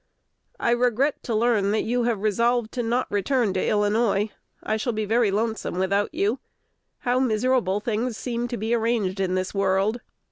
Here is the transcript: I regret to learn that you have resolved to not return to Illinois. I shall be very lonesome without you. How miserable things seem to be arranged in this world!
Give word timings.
I 0.59 0.71
regret 0.71 1.21
to 1.25 1.35
learn 1.35 1.69
that 1.73 1.83
you 1.83 2.05
have 2.05 2.23
resolved 2.23 2.71
to 2.71 2.81
not 2.81 3.05
return 3.11 3.53
to 3.53 3.63
Illinois. 3.63 4.31
I 4.63 4.75
shall 4.75 4.93
be 4.93 5.05
very 5.05 5.29
lonesome 5.29 5.77
without 5.77 6.11
you. 6.11 6.39
How 7.01 7.19
miserable 7.19 7.79
things 7.79 8.17
seem 8.17 8.47
to 8.47 8.57
be 8.57 8.73
arranged 8.73 9.19
in 9.19 9.35
this 9.35 9.53
world! 9.53 10.01